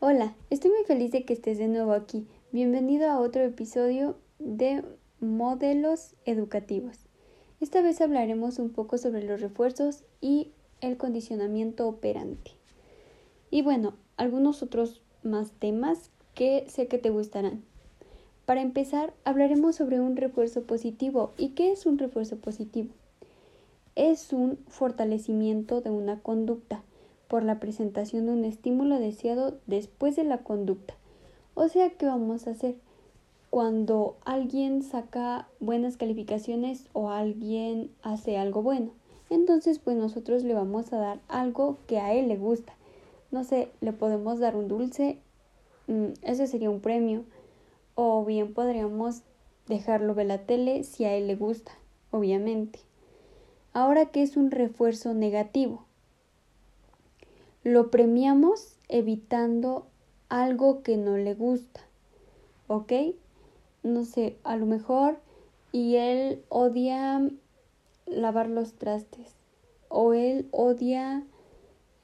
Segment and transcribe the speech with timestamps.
[0.00, 2.24] Hola, estoy muy feliz de que estés de nuevo aquí.
[2.52, 4.84] Bienvenido a otro episodio de
[5.18, 6.98] Modelos Educativos.
[7.60, 12.52] Esta vez hablaremos un poco sobre los refuerzos y el condicionamiento operante.
[13.50, 17.64] Y bueno, algunos otros más temas que sé que te gustarán.
[18.46, 21.32] Para empezar, hablaremos sobre un refuerzo positivo.
[21.36, 22.90] ¿Y qué es un refuerzo positivo?
[23.96, 26.84] Es un fortalecimiento de una conducta
[27.28, 30.94] por la presentación de un estímulo deseado después de la conducta.
[31.54, 32.76] O sea, ¿qué vamos a hacer?
[33.50, 38.90] Cuando alguien saca buenas calificaciones o alguien hace algo bueno,
[39.30, 42.74] entonces pues nosotros le vamos a dar algo que a él le gusta.
[43.30, 45.18] No sé, le podemos dar un dulce,
[45.86, 47.24] mm, ese sería un premio.
[47.94, 49.22] O bien podríamos
[49.66, 51.72] dejarlo ver la tele si a él le gusta,
[52.10, 52.78] obviamente.
[53.72, 55.87] Ahora, ¿qué es un refuerzo negativo?
[57.72, 59.86] Lo premiamos evitando
[60.28, 61.80] algo que no le gusta.
[62.66, 62.92] ¿Ok?
[63.82, 65.18] No sé, a lo mejor
[65.72, 67.28] y él odia
[68.06, 69.34] lavar los trastes
[69.88, 71.24] o él odia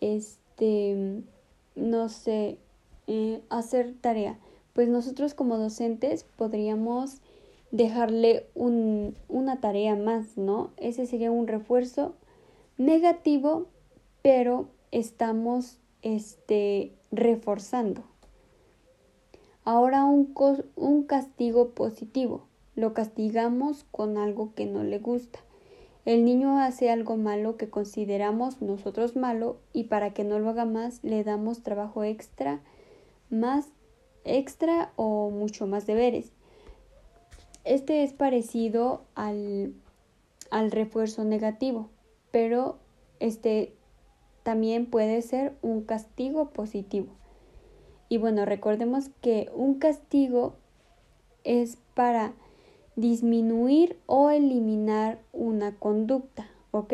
[0.00, 1.22] este
[1.75, 2.58] no sé
[3.06, 4.38] eh, hacer tarea
[4.75, 7.20] pues nosotros como docentes podríamos
[7.70, 12.14] dejarle un, una tarea más no ese sería un refuerzo
[12.77, 13.66] negativo
[14.22, 18.05] pero estamos este, reforzando.
[19.64, 20.33] Ahora un,
[20.77, 22.47] un castigo positivo.
[22.77, 25.41] Lo castigamos con algo que no le gusta.
[26.05, 30.65] El niño hace algo malo que consideramos nosotros malo y para que no lo haga
[30.65, 32.61] más le damos trabajo extra,
[33.31, 33.67] más
[34.25, 36.31] extra o mucho más deberes.
[37.65, 39.72] Este es parecido al,
[40.50, 41.89] al refuerzo negativo,
[42.31, 42.77] pero
[43.19, 43.72] este
[44.45, 47.09] también puede ser un castigo positivo.
[48.09, 50.55] Y bueno, recordemos que un castigo
[51.42, 52.34] es para
[52.95, 56.93] disminuir o eliminar una conducta, ¿ok?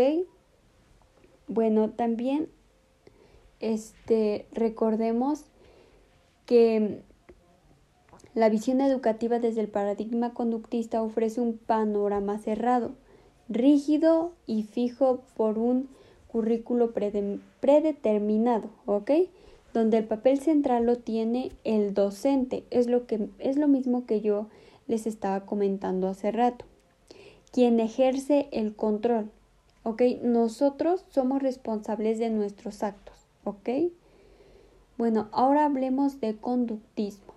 [1.46, 2.48] Bueno, también
[3.58, 5.44] este recordemos
[6.46, 7.02] que
[8.34, 12.92] la visión educativa desde el paradigma conductista ofrece un panorama cerrado,
[13.48, 15.88] rígido y fijo por un
[16.30, 16.92] currículo
[17.60, 19.10] predeterminado, ¿ok?
[19.74, 24.20] Donde el papel central lo tiene el docente, es lo, que, es lo mismo que
[24.20, 24.46] yo
[24.86, 26.64] les estaba comentando hace rato.
[27.52, 29.30] Quien ejerce el control,
[29.82, 30.02] ¿ok?
[30.22, 33.68] Nosotros somos responsables de nuestros actos, ¿ok?
[34.98, 37.34] Bueno, ahora hablemos de conductismo.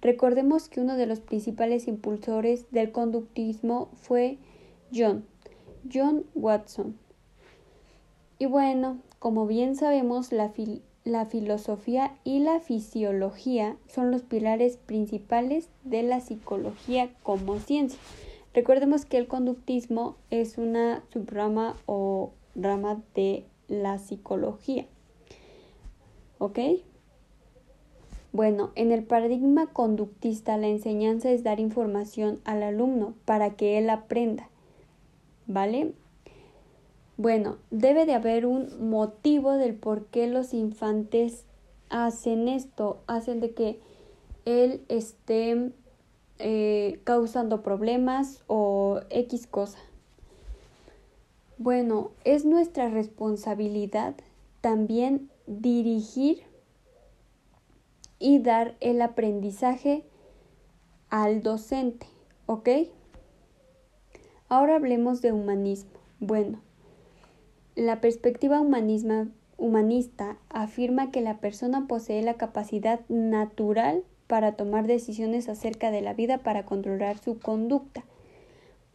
[0.00, 4.38] Recordemos que uno de los principales impulsores del conductismo fue
[4.92, 5.24] John,
[5.92, 6.96] John Watson,
[8.44, 10.50] y bueno, como bien sabemos, la,
[11.24, 17.98] filosofía y la fisiología son los pilares principales de la psicología como ciencia.
[18.52, 24.84] Recordemos que el conductismo es una subrama o rama de la psicología.
[26.36, 26.58] ¿Ok?
[28.32, 33.88] Bueno, en el paradigma conductista la enseñanza es dar información al alumno para que él
[33.88, 34.50] aprenda.
[35.46, 35.94] ¿Vale?
[37.16, 41.44] Bueno, debe de haber un motivo del por qué los infantes
[41.88, 43.78] hacen esto, hacen de que
[44.44, 45.72] él esté
[46.38, 49.78] eh, causando problemas o X cosa.
[51.56, 54.16] Bueno, es nuestra responsabilidad
[54.60, 56.42] también dirigir
[58.18, 60.04] y dar el aprendizaje
[61.10, 62.08] al docente,
[62.46, 62.68] ¿ok?
[64.48, 65.92] Ahora hablemos de humanismo.
[66.18, 66.60] Bueno,
[67.76, 75.90] la perspectiva humanista afirma que la persona posee la capacidad natural para tomar decisiones acerca
[75.90, 78.04] de la vida para controlar su conducta.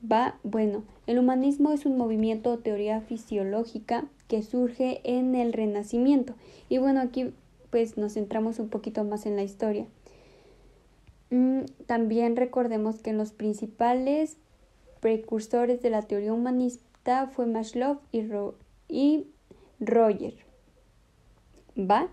[0.09, 6.35] Va, bueno, el humanismo es un movimiento o teoría fisiológica que surge en el Renacimiento.
[6.69, 7.33] Y bueno, aquí
[7.69, 9.85] pues nos centramos un poquito más en la historia.
[11.31, 14.37] Mm, también recordemos que los principales
[14.99, 18.21] precursores de la teoría humanista fue Maslow y,
[18.89, 19.27] y
[19.79, 20.35] Roger.
[21.77, 22.09] ¿Va?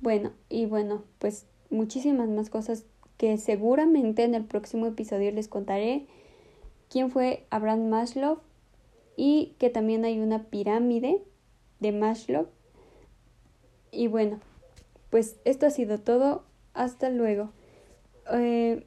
[0.00, 2.86] Bueno, y bueno, pues muchísimas más cosas
[3.18, 6.06] que seguramente en el próximo episodio les contaré
[6.88, 8.38] quién fue Abraham Maslow
[9.16, 11.22] y que también hay una pirámide
[11.80, 12.46] de Maslow.
[13.90, 14.40] Y bueno,
[15.10, 16.44] pues esto ha sido todo.
[16.72, 17.50] Hasta luego.
[18.32, 18.86] Eh,